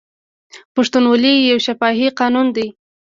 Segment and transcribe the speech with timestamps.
[0.75, 2.67] پښتونولي یو شفاهي قانون دی.